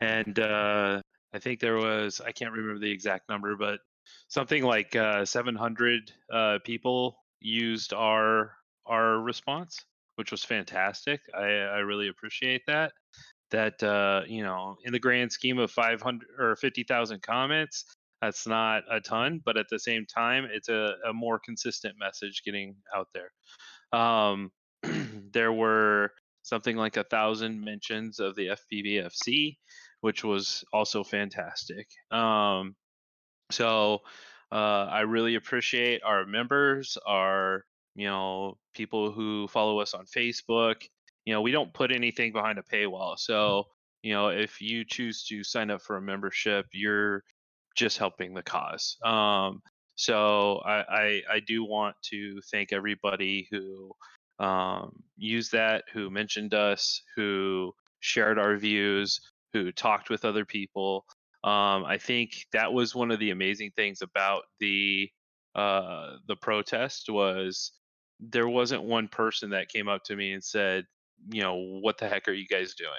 [0.00, 1.00] and uh,
[1.32, 3.80] I think there was I can't remember the exact number, but
[4.28, 8.52] something like uh, 700 uh, people used our
[8.86, 9.78] our response,
[10.16, 11.20] which was fantastic.
[11.34, 12.92] I, I really appreciate that.
[13.50, 17.84] That uh, you know, in the grand scheme of 500 or 50,000 comments,
[18.22, 22.42] that's not a ton, but at the same time, it's a, a more consistent message
[22.44, 23.30] getting out there.
[23.98, 24.50] Um,
[25.32, 29.56] there were something like a thousand mentions of the FPVFC,
[30.00, 31.88] which was also fantastic.
[32.10, 32.74] Um,
[33.50, 34.00] so
[34.50, 37.64] uh, I really appreciate our members, our
[37.94, 40.76] you know people who follow us on Facebook.
[41.24, 43.64] You know, we don't put anything behind a paywall, so
[44.02, 47.22] you know if you choose to sign up for a membership, you're
[47.76, 48.96] just helping the cause.
[49.04, 49.62] Um,
[49.94, 53.92] so I, I, I do want to thank everybody who
[54.38, 59.20] um, used that, who mentioned us, who shared our views,
[59.52, 61.04] who talked with other people.
[61.44, 65.10] Um, I think that was one of the amazing things about the
[65.54, 67.72] uh, the protest was
[68.30, 70.84] there wasn't one person that came up to me and said,
[71.30, 72.90] you know, what the heck are you guys doing?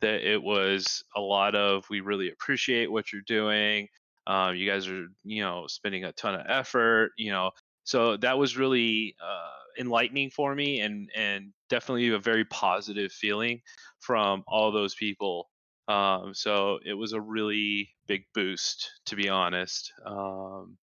[0.00, 3.88] That it was a lot of we really appreciate what you're doing.
[4.26, 7.12] Um, you guys are, you know, spending a ton of effort.
[7.16, 7.50] You know,
[7.84, 13.60] so that was really uh, enlightening for me, and and definitely a very positive feeling
[14.00, 15.48] from all those people.
[15.88, 20.76] Um, so it was a really big boost, to be honest, um,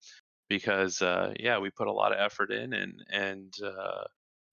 [0.55, 4.03] because uh, yeah, we put a lot of effort in, and and uh,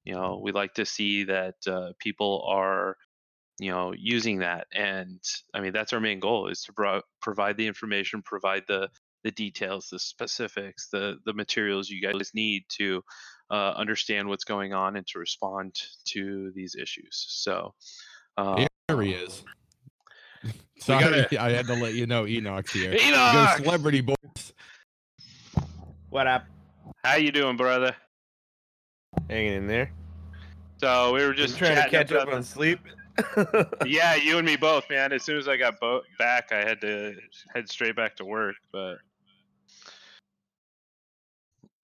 [0.04, 2.96] you know, we like to see that uh, people are
[3.60, 5.20] you know using that and
[5.52, 8.88] i mean that's our main goal is to pro- provide the information provide the
[9.24, 13.02] the details the specifics the the materials you guys need to
[13.50, 15.70] uh, understand what's going on and to respond
[16.06, 17.74] to these issues so
[18.38, 19.44] uh, Here he is.
[20.78, 22.92] Sorry, gotta- I had to let you know Enoch's here.
[23.06, 23.58] Enoch!
[23.58, 24.16] celebrity boys.
[26.12, 26.44] What up?
[27.02, 27.96] how you doing brother
[29.30, 29.90] Hanging in there.
[30.76, 32.80] so we were Just just trying to catch up about on sleep.
[33.86, 35.14] yeah, you and me both, man.
[35.14, 37.14] As soon as I got bo- back, I had to
[37.54, 38.56] head straight back to work.
[38.70, 38.98] But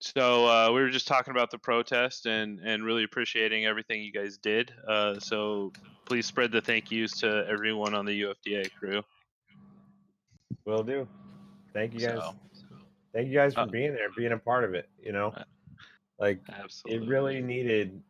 [0.00, 4.12] so uh, we were just talking about the protest and and really appreciating everything you
[4.12, 4.70] guys did.
[4.86, 5.72] Uh, so
[6.04, 9.02] please spread the thank yous to everyone on the UFDA crew.
[10.66, 11.08] Will do.
[11.72, 12.18] Thank you guys.
[12.18, 12.34] So,
[13.12, 14.88] Thank you guys for Uh, being there, being a part of it.
[15.02, 15.44] You know, Uh,
[16.18, 17.06] like absolutely.
[17.06, 18.02] it really needed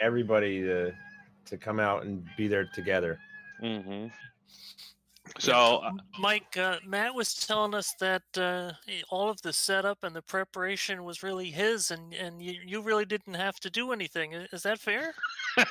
[0.00, 0.92] everybody to
[1.46, 3.20] to come out and be there together.
[3.60, 4.06] hmm
[5.38, 8.72] So uh, Mike, uh, Matt was telling us that uh,
[9.10, 13.04] all of the setup and the preparation was really his, and, and you, you really
[13.04, 14.32] didn't have to do anything.
[14.32, 15.14] Is that fair?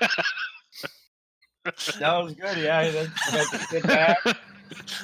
[2.00, 2.58] That was good.
[2.58, 4.18] Yeah, I had I had to sit back.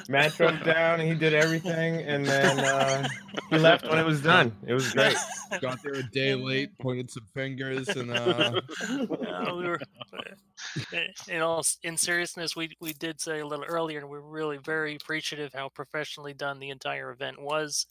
[0.08, 1.00] Matt drove down.
[1.00, 3.08] And he did everything, and then uh,
[3.48, 4.54] he left when it was done.
[4.66, 5.16] It was great.
[5.60, 9.80] Got there a day late, pointed some fingers, and uh, we were,
[10.12, 14.56] uh, in all in seriousness, we we did say a little earlier, and we're really
[14.56, 17.86] very appreciative how professionally done the entire event was.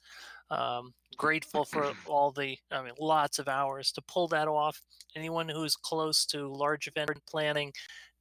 [0.52, 4.82] Um, grateful for all the, I mean, lots of hours to pull that off.
[5.16, 7.72] Anyone who's close to large event planning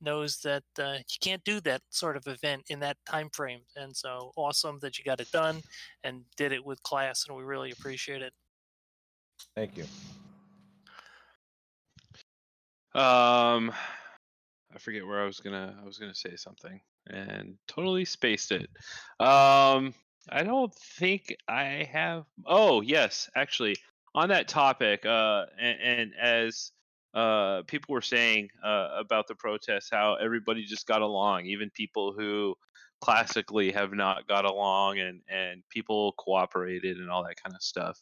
[0.02, 3.47] knows that uh, you can't do that sort of event in that time frame.
[3.76, 5.62] And so awesome that you got it done
[6.04, 8.32] and did it with class, and we really appreciate it.
[9.54, 9.84] Thank you.
[12.94, 13.72] Um,
[14.74, 15.76] I forget where I was gonna.
[15.80, 18.68] I was gonna say something and totally spaced it.
[19.20, 19.94] Um,
[20.30, 22.24] I don't think I have.
[22.46, 23.76] Oh yes, actually,
[24.14, 25.06] on that topic.
[25.06, 26.72] Uh, and, and as
[27.14, 32.12] uh people were saying uh, about the protests, how everybody just got along, even people
[32.12, 32.54] who
[33.00, 38.00] classically have not got along, and and people cooperated and all that kind of stuff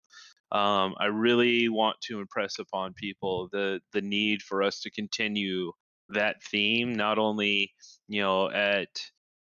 [0.53, 5.73] um, I really want to impress upon people the the need for us to continue
[6.11, 7.73] that theme, not only
[8.09, 8.89] you know at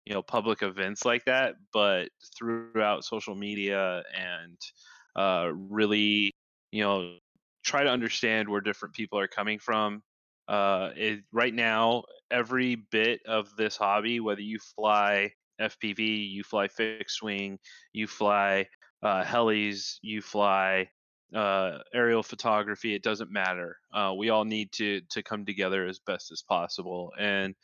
[0.06, 4.58] you know public events like that, but throughout social media and
[5.18, 6.32] uh, really
[6.72, 7.18] you know
[7.66, 10.02] try to understand where different people are coming from.
[10.48, 16.68] Uh, it, right now, every bit of this hobby, whether you fly FPV, you fly
[16.68, 17.60] fixed wing,
[17.92, 18.68] you fly
[19.02, 20.88] uh, helis, you fly
[21.36, 22.94] uh, aerial photography.
[22.94, 23.78] It doesn't matter.
[23.94, 27.12] Uh, we all need to to come together as best as possible.
[27.20, 27.56] And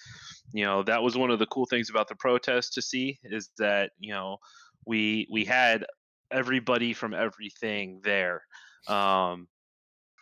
[0.53, 3.49] you know that was one of the cool things about the protest to see is
[3.57, 4.37] that you know
[4.85, 5.85] we we had
[6.31, 8.41] everybody from everything there.
[8.87, 9.47] Um,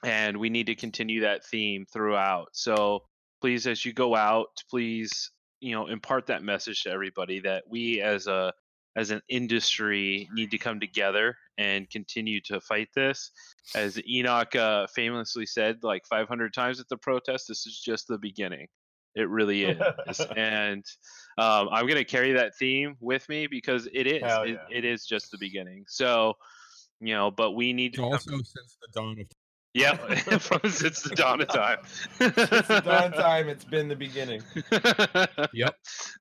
[0.04, 2.50] and we need to continue that theme throughout.
[2.54, 3.04] So
[3.42, 8.02] please, as you go out, please you know impart that message to everybody that we
[8.02, 8.54] as a
[8.96, 13.32] as an industry need to come together and continue to fight this.
[13.76, 18.18] As Enoch uh, famously said, like 500 times at the protest, this is just the
[18.18, 18.68] beginning.
[19.16, 19.64] It really
[20.08, 20.84] is, and
[21.38, 24.24] um, I'm gonna carry that theme with me because it is.
[24.24, 24.78] Hell It, yeah.
[24.78, 25.86] it is just the beginning.
[25.88, 26.34] So,
[27.00, 29.28] you know, but we need to come also since the dawn of
[29.78, 30.10] Yep,
[30.42, 31.78] from since the dawn of time.
[32.18, 34.42] Since the dawn of time, it's been the beginning.
[35.54, 35.76] Yep.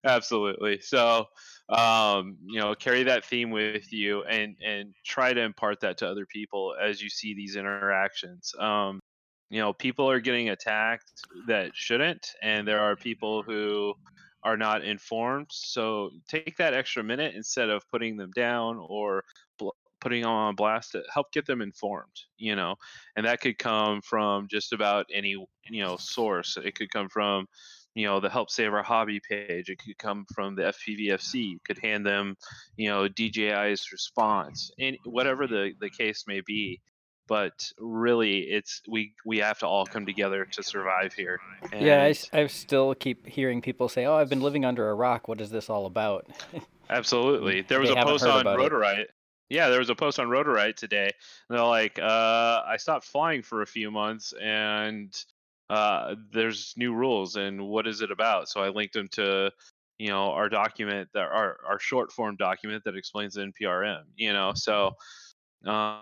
[0.04, 0.80] Absolutely.
[0.80, 1.26] So,
[1.68, 6.08] um, you know, carry that theme with you and and try to impart that to
[6.08, 8.54] other people as you see these interactions.
[8.58, 9.00] Um,
[9.50, 11.10] you know, people are getting attacked
[11.46, 13.94] that shouldn't, and there are people who
[14.42, 15.48] are not informed.
[15.50, 19.24] So take that extra minute instead of putting them down or
[19.58, 19.70] bl-
[20.06, 22.20] putting them on blast to help get them informed.
[22.38, 22.76] You know,
[23.16, 26.56] and that could come from just about any you know source.
[26.62, 27.48] It could come from
[27.96, 31.58] you know the help save our hobby page it could come from the fpvfc you
[31.66, 32.36] could hand them
[32.76, 36.78] you know dji's response and whatever the the case may be
[37.26, 41.40] but really it's we we have to all come together to survive here
[41.72, 44.94] Yeah, I, And I still keep hearing people say, "Oh, I've been living under a
[44.94, 45.26] rock.
[45.26, 46.26] What is this all about?"
[46.90, 49.10] absolutely there was They a post on it.
[49.48, 51.10] Yeah there was a post on Rotor Riot today
[51.48, 55.14] they're like uh i stopped flying for a few months and
[55.70, 58.48] uh there's new rules and what is it about?
[58.48, 59.50] So i linked them to
[59.98, 64.32] you know our document that our our short form document that explains the nprm you
[64.32, 64.96] know so
[65.64, 66.00] um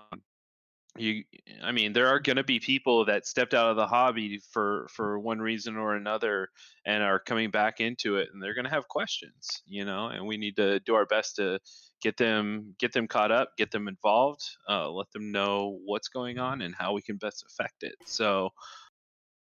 [0.97, 1.25] you
[1.63, 4.87] i mean there are going to be people that stepped out of the hobby for
[4.91, 6.49] for one reason or another
[6.87, 10.25] and are coming back into it and they're going to have questions you know and
[10.25, 11.59] we need to do our best to
[12.01, 16.39] get them get them caught up get them involved uh, let them know what's going
[16.39, 18.51] on and how we can best affect it so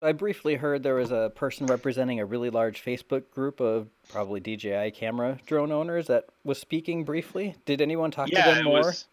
[0.01, 4.39] I briefly heard there was a person representing a really large Facebook group of probably
[4.39, 7.55] DJI camera drone owners that was speaking briefly.
[7.65, 8.79] Did anyone talk to them more?
[8.79, 9.07] was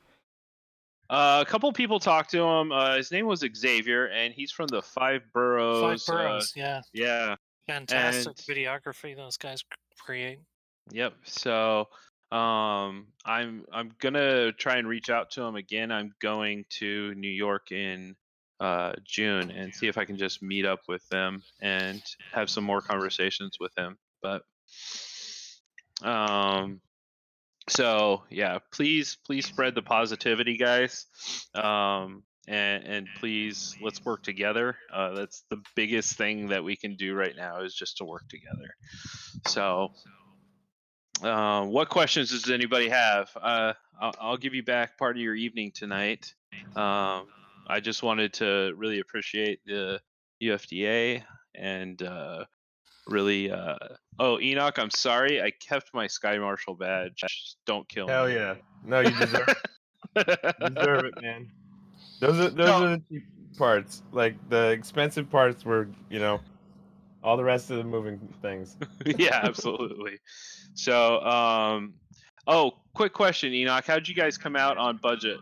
[1.11, 4.67] uh, a couple people talked to him uh, his name was xavier and he's from
[4.69, 6.81] the five boroughs Five uh, boroughs, yeah.
[6.93, 9.65] yeah Fantastic and- videography those guys
[9.99, 10.39] create.
[10.93, 11.15] Yep.
[11.25, 11.89] So
[12.31, 15.91] um I'm I'm gonna try and reach out to him again.
[15.91, 18.15] I'm going to New York in
[18.61, 22.01] uh June and see if I can just meet up with them and
[22.33, 23.99] have some more conversations with him.
[24.23, 24.43] But
[26.03, 26.81] um
[27.69, 31.07] so yeah, please please spread the positivity guys.
[31.55, 34.77] Um and and please let's work together.
[34.93, 38.29] Uh that's the biggest thing that we can do right now is just to work
[38.29, 38.75] together.
[39.47, 39.93] So
[41.23, 43.31] uh, what questions does anybody have?
[43.41, 46.35] Uh, I'll, I'll give you back part of your evening tonight.
[46.75, 47.27] Um,
[47.67, 50.01] I just wanted to really appreciate the
[50.43, 51.23] UFDA
[51.55, 52.45] and uh,
[53.07, 53.51] really.
[53.51, 53.77] Uh,
[54.19, 55.43] oh, Enoch, I'm sorry.
[55.43, 57.25] I kept my Sky Marshal badge.
[57.67, 58.35] Don't kill Hell me.
[58.35, 58.55] Hell yeah.
[58.85, 59.49] No, you deserve
[60.17, 60.55] it.
[60.75, 61.51] deserve it, man.
[62.21, 62.85] Those are those No.
[62.85, 63.25] are the cheap
[63.59, 64.03] parts.
[64.13, 66.41] Like the expensive parts were, you know,
[67.23, 68.77] all the rest of the moving things.
[69.19, 70.19] yeah, absolutely.
[70.75, 71.95] So, um,
[72.47, 73.85] oh, quick question, Enoch.
[73.87, 75.39] How'd you guys come out on budget?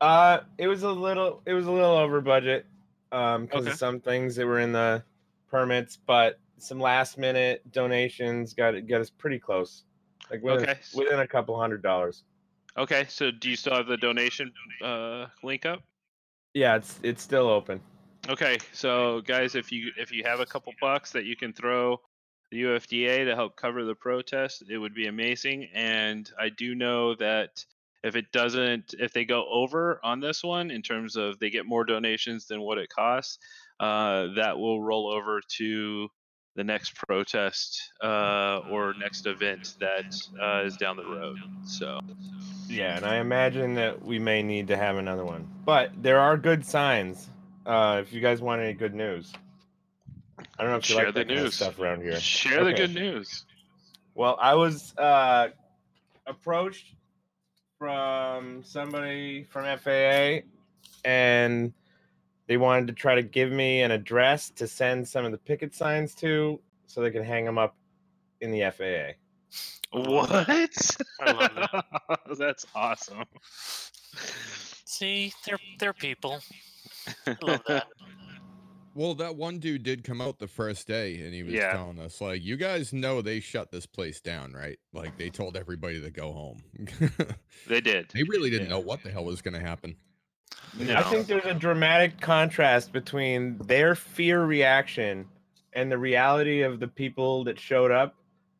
[0.00, 2.66] Uh, it was a little, it was a little over budget,
[3.12, 3.70] um, because Okay.
[3.70, 5.02] of some things that were in the
[5.52, 9.84] permits, but some last minute donations got it got us pretty close,
[10.30, 10.80] like within, Okay.
[10.96, 12.24] within a couple hundred dollars.
[12.76, 14.50] Okay, so do you still have the donation
[14.82, 15.82] uh, link up?
[16.54, 17.80] Yeah, it's it's still open.
[18.28, 22.00] Okay, so guys, if you if you have a couple bucks that you can throw
[22.50, 25.68] the UFDA to help cover the protest, it would be amazing.
[25.74, 27.64] And I do know that
[28.04, 31.66] if it doesn't, if they go over on this one in terms of they get
[31.66, 33.38] more donations than what it costs,
[33.80, 36.08] uh, that will roll over to
[36.54, 41.38] the next protest uh, or next event that uh, is down the road.
[41.64, 42.00] So
[42.68, 45.48] Yeah, and I imagine that we may need to have another one.
[45.64, 47.28] But there are good signs.
[47.64, 49.32] Uh, if you guys want any good news,
[50.58, 51.54] I don't know if you Share like the that kind of news.
[51.54, 52.18] stuff around here.
[52.20, 53.46] share the good news.
[54.14, 55.48] Well, I was uh,
[56.26, 56.84] approached
[57.78, 60.40] from somebody from FAA,
[61.04, 61.72] and
[62.48, 65.74] they wanted to try to give me an address to send some of the picket
[65.74, 67.76] signs to, so they can hang them up
[68.40, 69.12] in the FAA.
[69.98, 70.30] What?
[71.20, 72.18] I love that.
[72.38, 73.24] That's awesome.
[74.84, 76.40] See, they're they're people.
[77.26, 77.86] I love that.
[78.94, 81.70] Well, that one dude did come out the first day and he was Yeah.
[81.70, 84.78] telling us, like, you guys know they shut this place down, right?
[84.92, 86.62] Like, they told everybody to go home.
[87.66, 88.10] They did.
[88.12, 88.74] they really didn't Yeah.
[88.74, 89.96] know what the hell was going to happen.
[90.78, 90.94] No.
[90.96, 95.26] I think there's a dramatic contrast between their fear reaction
[95.74, 98.14] and the reality of the people that showed up.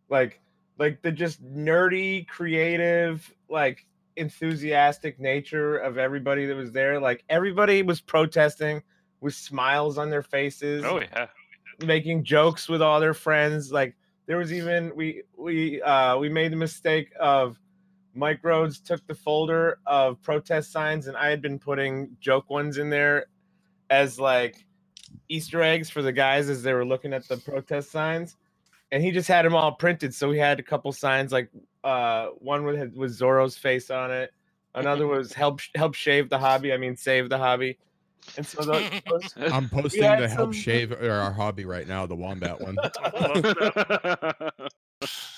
[0.08, 0.40] Like,
[0.78, 3.86] like the just nerdy, creative, like
[4.16, 7.00] enthusiastic nature of everybody that was there.
[7.00, 8.82] Like everybody was protesting
[9.20, 11.28] with smiles on their faces, Oh yeah.
[11.84, 13.72] making jokes with all their friends.
[13.72, 13.94] Like
[14.26, 17.58] there was even we we uh we made the mistake of
[18.14, 22.78] Mike Rhodes took the folder of protest signs and I had been putting joke ones
[22.78, 23.26] in there
[23.90, 24.64] as like
[25.28, 28.36] Easter eggs for the guys as they were looking at the protest signs,
[28.90, 30.14] and he just had them all printed.
[30.14, 31.50] So we had a couple signs like
[31.84, 34.32] uh, one with with Zorro's face on it,
[34.74, 36.72] another was help help shave the hobby.
[36.72, 37.78] I mean, save the hobby.
[38.36, 41.86] And so those, those I'm posting had the help some- shave or our hobby right
[41.88, 42.76] now, the wombat one.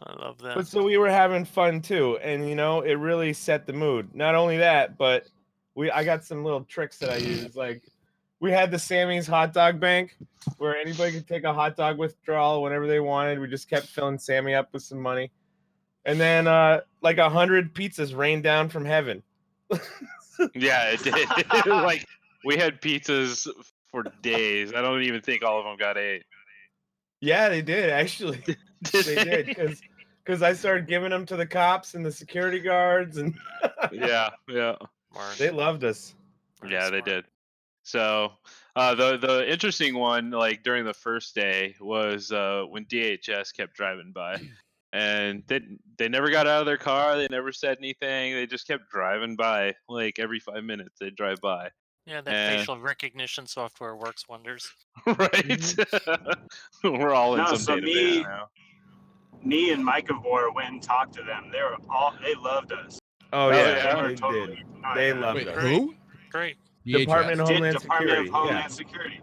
[0.00, 0.54] I love that.
[0.54, 4.14] But so we were having fun too, and you know, it really set the mood.
[4.14, 5.28] Not only that, but
[5.74, 7.56] we I got some little tricks that I use.
[7.56, 7.82] Like
[8.40, 10.16] we had the Sammy's hot dog bank
[10.58, 13.38] where anybody could take a hot dog withdrawal whenever they wanted.
[13.38, 15.30] We just kept filling Sammy up with some money.
[16.04, 19.22] And then uh like a hundred pizzas rained down from heaven.
[20.54, 21.66] yeah, it did.
[21.66, 22.06] like
[22.44, 23.48] we had pizzas
[23.90, 24.72] for days.
[24.74, 26.24] I don't even think all of them got ate.
[27.20, 28.42] Yeah, they did actually.
[28.92, 29.80] they did because
[30.24, 33.34] because I started giving them to the cops and the security guards, and
[33.92, 34.74] yeah, yeah.
[35.12, 35.38] Smart.
[35.38, 36.14] they loved us.
[36.60, 37.24] Very Yeah, they did.
[37.82, 38.32] So
[38.76, 43.74] uh, the the interesting one, like during the first day, was uh, when DHS kept
[43.74, 44.40] driving by,
[44.92, 45.60] and they
[45.96, 47.16] they never got out of their car.
[47.16, 48.34] They never said anything.
[48.34, 49.74] They just kept driving by.
[49.88, 51.70] Like every five minutes, they'd drive by.
[52.04, 52.58] Yeah, that Eh.
[52.58, 54.70] facial recognition software works wonders.
[55.06, 55.74] right?
[56.84, 58.48] We're all in No, some so database me- now.
[59.44, 61.50] Me and Mike and Vor went and talked to them.
[61.52, 62.98] They were all they loved us.
[63.32, 64.08] Oh, Oh, yeah, yeah.
[64.08, 64.64] they totally- did.
[64.94, 65.62] They loved Wait, us.
[65.62, 65.94] who?
[66.30, 66.56] Great.
[66.86, 68.28] Department of Homeland Department Security.
[68.28, 68.66] of Homeland yeah.
[68.68, 69.20] Security.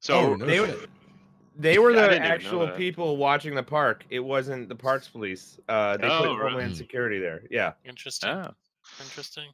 [0.00, 0.68] So Oh, no they, shit.
[0.80, 0.86] were-
[1.56, 4.04] they were I the didn't even know actual people watching the park.
[4.10, 5.58] It wasn't the Parks Police.
[5.68, 6.50] Uh, they Oh, put really?
[6.52, 7.42] Homeland Security there.
[7.50, 7.72] Yeah.
[7.84, 8.30] Interesting.
[8.30, 8.52] ah,
[9.00, 9.50] Interesting.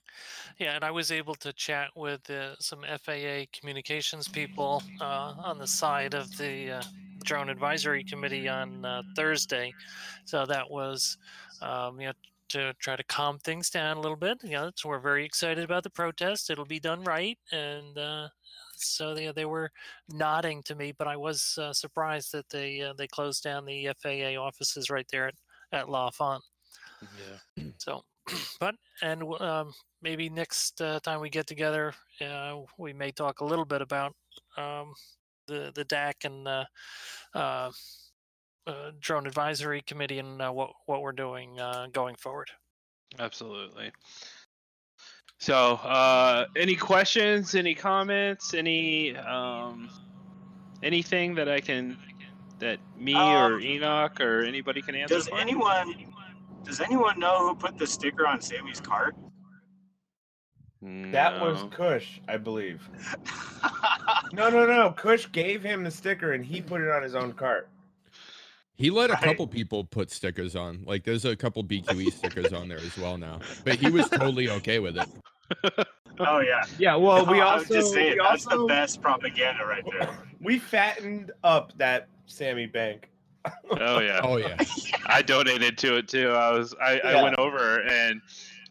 [0.58, 5.58] Yeah, and I was able to chat with uh, some FAA communications people uh, on
[5.58, 6.82] the side of the uh,
[7.26, 9.74] Drone Advisory Committee on uh, Thursday.
[10.24, 11.18] So that was,
[11.60, 12.12] um, you know,
[12.48, 14.38] to try to calm things down a little bit.
[14.42, 16.48] You know, so we're very excited about the protest.
[16.48, 18.28] It'll be done right, and uh,
[18.76, 19.70] so they they were
[20.08, 20.92] nodding to me.
[20.96, 25.06] But I was uh, surprised that they uh, they closed down the FAA offices right
[25.10, 25.34] there at,
[25.72, 26.42] at L'Enfant.
[27.18, 27.64] yeah.
[27.78, 28.04] So,
[28.60, 31.92] but and um, maybe next uh, time we get together,
[32.24, 34.14] uh, we may talk a little bit about
[34.56, 34.94] um,
[35.46, 36.64] the the DAC and uh,
[37.34, 37.70] uh,
[38.66, 42.50] uh, Drone Advisory Committee and uh, what what we're doing uh, going forward.
[43.18, 43.90] Absolutely.
[45.38, 47.54] So, uh, any questions?
[47.54, 48.54] Any comments?
[48.54, 49.90] Any um,
[50.82, 51.96] anything that I can
[52.58, 55.14] that me or Um, Enoch or anybody can answer?
[55.14, 55.38] Does for?
[55.38, 56.12] anyone
[56.64, 59.14] does anyone know who put the sticker on Sammy's cart?
[60.86, 61.68] That was No.
[61.68, 62.88] Kush, I believe.
[64.32, 64.90] No, no, no.
[64.90, 67.68] Kush gave him the sticker and he put it on his own cart.
[68.74, 70.82] He let a couple people put stickers on.
[70.84, 73.40] Like there's a couple BQE stickers on there as well now.
[73.64, 75.08] But he was totally okay with it.
[76.20, 76.62] oh yeah.
[76.78, 80.10] Yeah, well, we I also, just saying we, that's the best propaganda right there.
[80.40, 83.08] we fattened up that Sammy Bank.
[83.80, 84.20] Oh yeah.
[84.22, 84.56] Oh yeah.
[85.06, 86.30] I donated to it too.
[86.30, 88.20] I was I, I went over and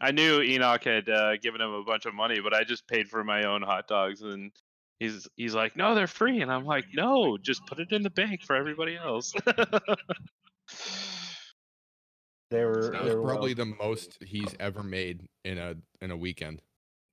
[0.00, 3.08] I knew Enoch had uh, given him a bunch of money, but I just paid
[3.08, 4.52] for my own hot dogs and
[5.00, 8.10] he's he's like, "No, they're free." And I'm like, "No, just put it in the
[8.10, 9.32] bank for everybody else."
[12.50, 15.74] They were, That they was were probably well- the most he's ever made in a
[16.00, 16.62] in a weekend.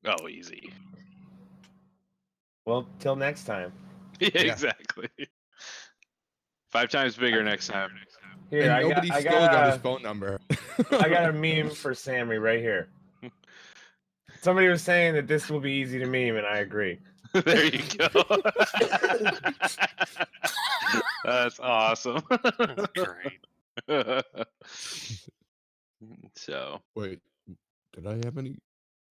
[0.05, 0.71] oh, easy.
[2.65, 2.87] well.
[2.99, 3.71] Till next time.
[4.19, 5.09] Yeah, exactly.
[6.71, 7.89] Five times bigger next time.
[8.53, 10.39] Here, and I got, nobody I still got, got a- his phone number.
[10.91, 12.87] I got a meme for Sammy right here.
[14.43, 16.99] Somebody was saying that this will be easy to meme, and I agree.
[17.33, 18.07] there you go.
[21.25, 22.21] That's awesome.
[22.29, 24.23] That's great.
[26.35, 27.21] so Wait,
[27.93, 28.59] did I have any?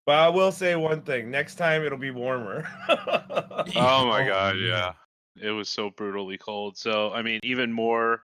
[0.06, 2.64] But I will say one thing: next time it'll be warmer.
[2.88, 4.92] Oh my god, yeah.
[5.34, 6.76] It was so brutally cold.
[6.76, 8.22] So I mean, even more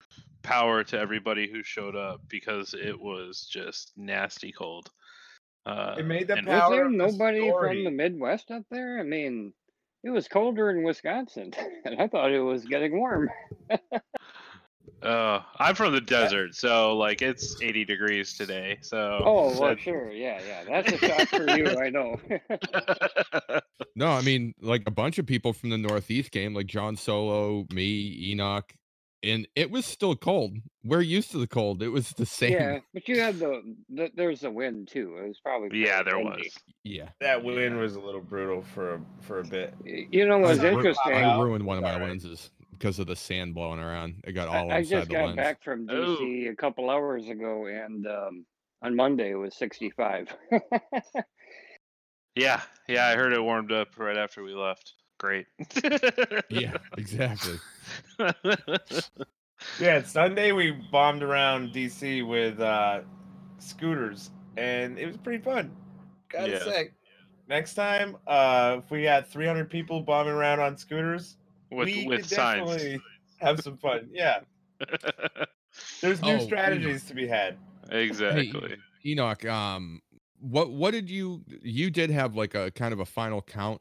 [0.43, 4.91] power to everybody who showed up because it was just nasty cold.
[5.65, 8.99] Uh, It made the and- Was there of the nobody from the Midwest up there?
[8.99, 9.53] I mean,
[10.05, 11.53] it was colder in Wisconsin,
[11.85, 13.31] and I thought it was getting warm.
[15.01, 18.79] Uh, I'm from the desert, so like it's 80 degrees today.
[18.83, 20.63] So Oh, well, that- sure, yeah, yeah.
[20.65, 22.21] That's a shock for you, I know.
[23.97, 27.67] No, I mean like a bunch of people from the Northeast came, like John Solo,
[27.73, 28.73] me, Enoch,
[29.23, 30.57] and it was still cold.
[30.85, 31.83] We're used to the cold.
[31.83, 32.53] It was the same.
[32.53, 35.17] yeah, but you had the, the there's the wind too.
[35.23, 36.45] It was probably yeah, there windy.
[36.45, 36.59] was.
[36.85, 37.09] Yeah.
[37.21, 39.75] that wind was a little brutal for a, for a bit.
[39.85, 41.13] You know what's I interesting?
[41.15, 42.09] I ruined one of my Alright.
[42.09, 44.17] lenses because of the sand blowing around.
[44.25, 45.37] It got all I, I inside just the got lens.
[45.37, 45.95] back from Oh.
[45.95, 48.45] DC a couple hours ago, and um,
[48.83, 50.35] on Monday it was 65.
[52.35, 54.95] Yeah, yeah, I heard it warmed up right after we left.
[55.23, 55.47] Great.
[56.51, 57.59] Yeah, exactly.
[59.79, 63.03] Yeah, Sunday we bombed around DC with uh,
[63.59, 65.75] scooters, and it was pretty fun.
[66.29, 66.59] Gotta Yeah.
[66.59, 66.91] say,
[67.49, 71.37] next time, uh, if we had 300 people bombing around on scooters,
[71.71, 72.69] with we with could signs.
[72.71, 73.01] definitely
[73.39, 74.09] have some fun.
[74.13, 74.41] Yeah,
[76.03, 77.57] there's new Oh, you- strategies to be had.
[77.91, 78.77] exactly.
[79.07, 80.03] Enoch, um,
[80.41, 83.81] what what did you you did have like a kind of a final count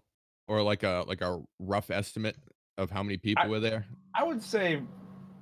[0.52, 2.36] or like a like a rough estimate
[2.78, 3.86] of how many people I- were there?
[4.14, 4.82] I would say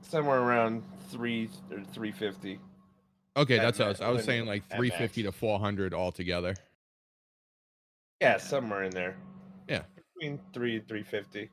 [0.02, 2.60] somewhere around three or 350.
[3.36, 4.02] Okay, at that's what I was.
[4.02, 5.38] I was saying like 350 to max.
[5.40, 6.54] 400 altogether.
[8.22, 9.18] Yeah, somewhere in there.
[9.68, 9.84] Yeah.
[10.16, 11.50] between three and 350.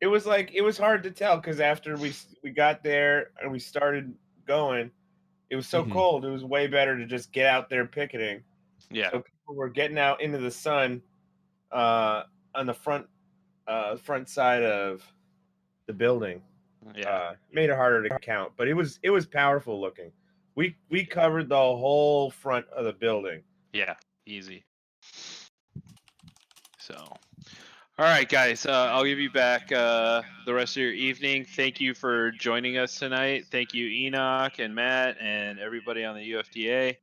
[0.00, 3.52] It was like it was hard to tell because after we we got there and
[3.52, 4.14] we started
[4.46, 4.90] going,
[5.50, 5.92] it was so Mhm.
[5.92, 6.24] cold.
[6.24, 8.42] It was way better to just get out there picketing.
[8.90, 9.10] Yeah.
[9.10, 11.02] So people were getting out into the sun
[11.72, 12.24] uh,
[12.54, 13.06] on the front
[13.66, 15.02] uh, front side of
[15.86, 16.42] the building.
[16.96, 17.08] Yeah.
[17.08, 20.12] Uh, made it harder to count, but it was it was powerful looking.
[20.54, 23.42] We we covered the whole front of the building.
[23.72, 23.94] Yeah,
[24.26, 24.64] easy.
[26.78, 26.96] So,
[27.98, 31.44] all right, guys, uh, I'll give you back uh, the rest of your evening.
[31.44, 33.44] Thank you for joining us tonight.
[33.50, 36.96] Thank you, Enoch and Matt and everybody on the UFDA.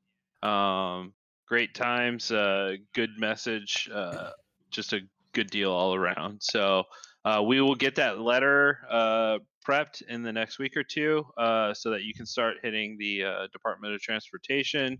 [0.48, 1.14] Um,
[1.48, 4.32] great times, uh, good message, uh,
[4.72, 5.02] just a
[5.38, 6.40] good deal all around.
[6.42, 6.84] So,
[7.28, 11.74] uh, we will get that letter uh, prepped in the next week or two uh,
[11.74, 14.98] so that you can start hitting the uh, Department of Transportation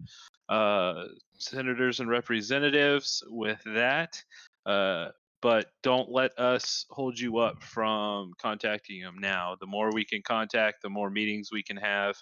[0.50, 1.04] uh,
[1.38, 4.22] senators and representatives with that.
[4.66, 5.08] Uh,
[5.42, 9.56] but don't let us hold you up from contacting them now.
[9.62, 12.16] The more we can contact, the more meetings we can have,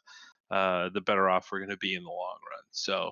[0.51, 2.63] the better off we're going to be in the long run.
[2.71, 3.11] So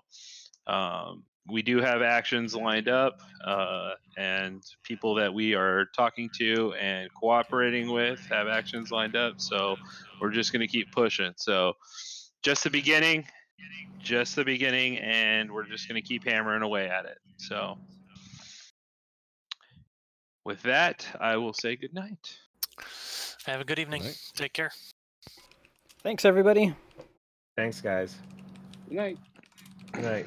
[0.67, 6.73] um, we do have actions lined up uh, and people that we are talking to
[6.73, 9.41] and cooperating with have actions lined up.
[9.41, 9.75] So
[10.21, 11.33] we're just going to keep pushing.
[11.35, 11.73] So
[12.43, 13.25] just the beginning,
[13.99, 17.17] just the beginning, and we're just going to keep hammering away at it.
[17.37, 17.77] So
[20.45, 22.37] with that, I will say good night.
[23.45, 24.01] Have a good evening.
[24.01, 24.21] Alright.
[24.35, 24.71] Take care.
[26.03, 26.73] Thanks, everybody.
[27.57, 28.15] Thanks, guys.
[28.87, 29.17] Good night.
[29.91, 30.25] Good night.